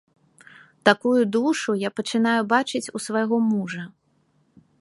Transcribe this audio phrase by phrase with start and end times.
[0.89, 3.83] Такую душу я пачынаю бачыць у свайго мужа.